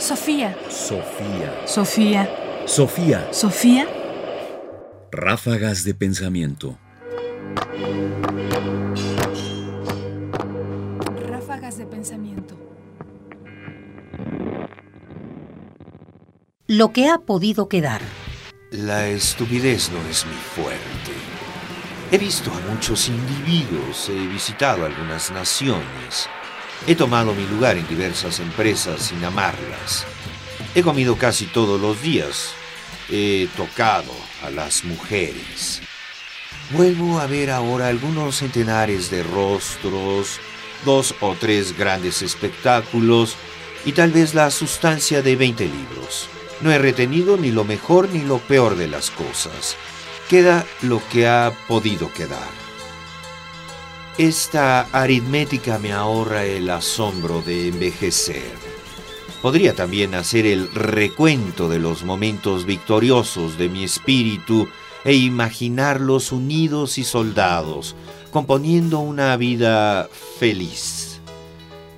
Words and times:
Sofía. 0.00 0.56
Sofía. 0.70 1.66
Sofía. 1.66 2.30
Sofía. 2.64 3.28
Sofía. 3.32 3.86
Ráfagas 5.12 5.84
de 5.84 5.92
pensamiento. 5.92 6.78
Ráfagas 11.28 11.76
de 11.76 11.84
pensamiento. 11.84 12.56
Lo 16.66 16.92
que 16.94 17.08
ha 17.10 17.18
podido 17.18 17.68
quedar. 17.68 18.00
La 18.70 19.06
estupidez 19.06 19.90
no 19.92 20.00
es 20.08 20.24
mi 20.24 20.32
fuerte. 20.32 21.12
He 22.10 22.16
visto 22.16 22.50
a 22.50 22.72
muchos 22.72 23.06
individuos, 23.08 24.08
he 24.08 24.26
visitado 24.28 24.86
algunas 24.86 25.30
naciones, 25.30 26.26
he 26.86 26.94
tomado 26.94 27.34
mi 27.34 27.46
lugar 27.46 27.76
en 27.76 27.86
diversas 27.88 28.40
empresas 28.40 29.02
sin 29.02 29.24
amarlas, 29.24 30.06
he 30.74 30.82
comido 30.82 31.16
casi 31.16 31.46
todos 31.46 31.80
los 31.80 32.00
días, 32.02 32.52
he 33.10 33.48
tocado 33.56 34.12
a 34.42 34.50
las 34.50 34.84
mujeres. 34.84 35.80
Vuelvo 36.70 37.18
a 37.18 37.26
ver 37.26 37.50
ahora 37.50 37.88
algunos 37.88 38.36
centenares 38.36 39.10
de 39.10 39.22
rostros, 39.22 40.38
dos 40.84 41.14
o 41.20 41.34
tres 41.34 41.76
grandes 41.76 42.22
espectáculos 42.22 43.36
y 43.84 43.92
tal 43.92 44.12
vez 44.12 44.34
la 44.34 44.50
sustancia 44.50 45.22
de 45.22 45.36
20 45.36 45.64
libros. 45.64 46.28
No 46.60 46.70
he 46.70 46.78
retenido 46.78 47.36
ni 47.36 47.50
lo 47.50 47.64
mejor 47.64 48.08
ni 48.10 48.20
lo 48.20 48.38
peor 48.38 48.76
de 48.76 48.86
las 48.86 49.10
cosas. 49.10 49.76
Queda 50.28 50.64
lo 50.82 51.02
que 51.10 51.26
ha 51.26 51.52
podido 51.66 52.12
quedar. 52.12 52.69
Esta 54.18 54.82
aritmética 54.92 55.78
me 55.78 55.92
ahorra 55.92 56.44
el 56.44 56.68
asombro 56.68 57.40
de 57.42 57.68
envejecer. 57.68 58.52
Podría 59.40 59.74
también 59.74 60.14
hacer 60.14 60.44
el 60.44 60.70
recuento 60.74 61.68
de 61.68 61.78
los 61.78 62.04
momentos 62.04 62.66
victoriosos 62.66 63.56
de 63.56 63.70
mi 63.70 63.84
espíritu 63.84 64.68
e 65.04 65.14
imaginarlos 65.14 66.32
unidos 66.32 66.98
y 66.98 67.04
soldados, 67.04 67.96
componiendo 68.30 68.98
una 68.98 69.36
vida 69.38 70.10
feliz. 70.38 71.20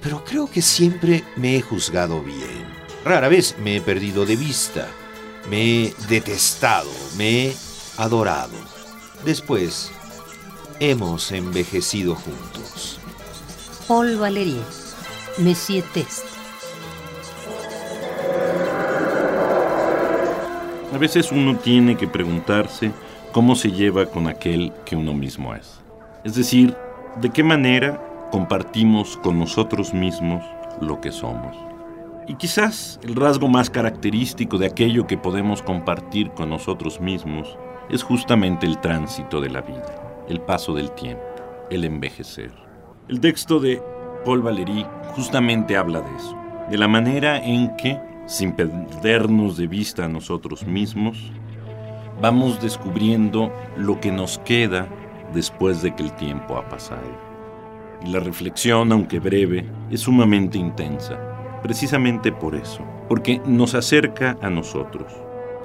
Pero 0.00 0.24
creo 0.24 0.48
que 0.48 0.62
siempre 0.62 1.24
me 1.36 1.56
he 1.56 1.62
juzgado 1.62 2.22
bien. 2.22 2.66
Rara 3.04 3.28
vez 3.28 3.56
me 3.58 3.76
he 3.76 3.80
perdido 3.80 4.24
de 4.24 4.36
vista, 4.36 4.86
me 5.50 5.86
he 5.86 5.94
detestado, 6.08 6.90
me 7.16 7.46
he 7.46 7.56
adorado. 7.96 8.56
Después, 9.24 9.90
hemos 10.90 11.30
envejecido 11.30 12.16
juntos. 12.16 12.98
Paul 13.86 14.16
Valéry. 14.16 14.60
Monsieur 15.38 15.84
Test. 15.94 16.26
A 20.92 20.98
veces 20.98 21.30
uno 21.30 21.56
tiene 21.56 21.96
que 21.96 22.08
preguntarse 22.08 22.90
cómo 23.30 23.54
se 23.54 23.70
lleva 23.70 24.06
con 24.06 24.26
aquel 24.26 24.72
que 24.84 24.96
uno 24.96 25.14
mismo 25.14 25.54
es. 25.54 25.80
Es 26.24 26.34
decir, 26.34 26.76
de 27.20 27.30
qué 27.30 27.44
manera 27.44 28.28
compartimos 28.32 29.16
con 29.18 29.38
nosotros 29.38 29.94
mismos 29.94 30.42
lo 30.80 31.00
que 31.00 31.12
somos. 31.12 31.56
Y 32.26 32.34
quizás 32.34 32.98
el 33.04 33.14
rasgo 33.14 33.46
más 33.46 33.70
característico 33.70 34.58
de 34.58 34.66
aquello 34.66 35.06
que 35.06 35.16
podemos 35.16 35.62
compartir 35.62 36.32
con 36.32 36.50
nosotros 36.50 37.00
mismos 37.00 37.56
es 37.88 38.02
justamente 38.02 38.66
el 38.66 38.80
tránsito 38.80 39.40
de 39.40 39.50
la 39.50 39.60
vida, 39.60 40.11
el 40.32 40.40
paso 40.40 40.74
del 40.74 40.90
tiempo, 40.92 41.22
el 41.70 41.84
envejecer. 41.84 42.50
El 43.08 43.20
texto 43.20 43.60
de 43.60 43.82
Paul 44.24 44.40
Valéry 44.40 44.86
justamente 45.14 45.76
habla 45.76 46.00
de 46.00 46.16
eso, 46.16 46.36
de 46.70 46.78
la 46.78 46.88
manera 46.88 47.38
en 47.44 47.76
que, 47.76 48.00
sin 48.26 48.52
perdernos 48.52 49.58
de 49.58 49.66
vista 49.66 50.06
a 50.06 50.08
nosotros 50.08 50.66
mismos, 50.66 51.32
vamos 52.22 52.62
descubriendo 52.62 53.52
lo 53.76 54.00
que 54.00 54.10
nos 54.10 54.38
queda 54.38 54.88
después 55.34 55.82
de 55.82 55.94
que 55.94 56.02
el 56.02 56.12
tiempo 56.12 56.56
ha 56.56 56.66
pasado. 56.66 57.02
La 58.06 58.18
reflexión, 58.18 58.90
aunque 58.90 59.20
breve, 59.20 59.66
es 59.90 60.00
sumamente 60.00 60.56
intensa, 60.56 61.60
precisamente 61.62 62.32
por 62.32 62.54
eso, 62.54 62.82
porque 63.06 63.38
nos 63.44 63.74
acerca 63.74 64.38
a 64.40 64.48
nosotros, 64.48 65.12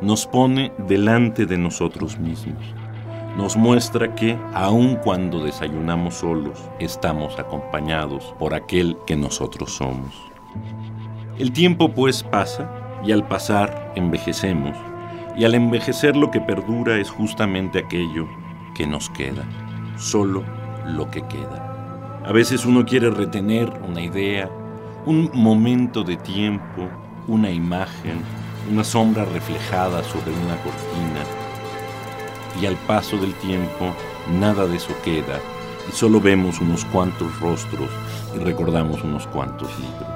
nos 0.00 0.24
pone 0.24 0.72
delante 0.86 1.46
de 1.46 1.58
nosotros 1.58 2.16
mismos, 2.16 2.62
nos 3.36 3.56
muestra 3.56 4.14
que, 4.14 4.38
aun 4.52 4.96
cuando 4.96 5.42
desayunamos 5.42 6.16
solos, 6.16 6.58
estamos 6.78 7.38
acompañados 7.38 8.34
por 8.38 8.54
aquel 8.54 8.96
que 9.06 9.16
nosotros 9.16 9.72
somos. 9.72 10.14
El 11.38 11.52
tiempo 11.52 11.88
pues 11.88 12.22
pasa, 12.22 12.70
y 13.04 13.12
al 13.12 13.26
pasar 13.26 13.92
envejecemos, 13.96 14.76
y 15.36 15.44
al 15.44 15.54
envejecer 15.54 16.14
lo 16.14 16.30
que 16.30 16.40
perdura 16.40 16.98
es 16.98 17.10
justamente 17.10 17.78
aquello 17.78 18.28
que 18.74 18.86
nos 18.86 19.08
queda, 19.10 19.44
solo 19.96 20.44
lo 20.86 21.10
que 21.10 21.22
queda. 21.22 22.20
A 22.24 22.32
veces 22.32 22.66
uno 22.66 22.84
quiere 22.84 23.10
retener 23.10 23.72
una 23.88 24.02
idea, 24.02 24.50
un 25.06 25.30
momento 25.32 26.04
de 26.04 26.16
tiempo, 26.16 26.88
una 27.26 27.50
imagen, 27.50 28.20
una 28.70 28.84
sombra 28.84 29.24
reflejada 29.24 30.04
sobre 30.04 30.30
una 30.32 30.56
cortina. 30.62 31.41
Y 32.60 32.66
al 32.66 32.76
paso 32.76 33.16
del 33.16 33.34
tiempo, 33.34 33.94
nada 34.28 34.66
de 34.66 34.76
eso 34.76 34.94
queda 35.04 35.40
y 35.88 35.92
solo 35.92 36.20
vemos 36.20 36.60
unos 36.60 36.84
cuantos 36.86 37.38
rostros 37.40 37.88
y 38.34 38.38
recordamos 38.38 39.02
unos 39.02 39.26
cuantos 39.26 39.68
libros. 39.78 40.08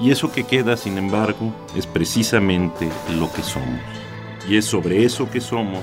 Y 0.00 0.10
eso 0.10 0.30
que 0.30 0.44
queda, 0.44 0.76
sin 0.76 0.98
embargo, 0.98 1.52
es 1.74 1.86
precisamente 1.86 2.88
lo 3.18 3.32
que 3.32 3.42
somos. 3.42 3.80
Y 4.48 4.56
es 4.56 4.66
sobre 4.66 5.04
eso 5.04 5.30
que 5.30 5.40
somos 5.40 5.82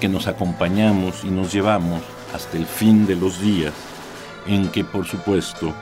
que 0.00 0.08
nos 0.08 0.28
acompañamos 0.28 1.24
y 1.24 1.30
nos 1.30 1.52
llevamos 1.52 2.02
hasta 2.34 2.56
el 2.56 2.66
fin 2.66 3.06
de 3.06 3.16
los 3.16 3.40
días, 3.40 3.72
en 4.46 4.68
que, 4.68 4.84
por 4.84 5.06
supuesto, 5.06 5.74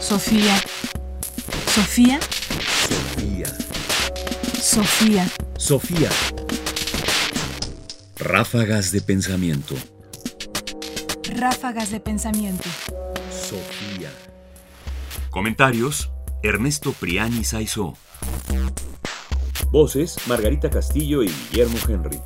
Sofía. 0.00 0.56
Sofía. 1.66 2.18
Sofía. 2.88 3.46
Sofía. 4.58 5.28
Sofía. 5.58 6.08
Ráfagas 8.18 8.92
de 8.92 9.02
Pensamiento. 9.02 9.74
Ráfagas 11.34 11.90
de 11.90 12.00
pensamiento. 12.00 12.64
Sofía. 13.30 14.10
Comentarios: 15.36 16.10
Ernesto 16.42 16.94
Priani 16.94 17.44
Saizó. 17.44 17.92
Voces: 19.70 20.16
Margarita 20.28 20.70
Castillo 20.70 21.22
y 21.22 21.28
Guillermo 21.28 21.76
Henry. 21.86 22.18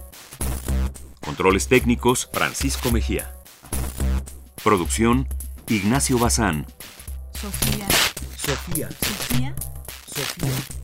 Controles 1.19 1.67
técnicos: 1.67 2.31
Francisco 2.33 2.93
Mejía. 2.93 3.35
Producción: 4.63 5.27
Ignacio 5.67 6.21
Bazán. 6.21 6.69
Sofía. 7.35 7.89
Sofía. 8.37 8.89
Sofía. 8.91 9.57
Sofía. 10.07 10.80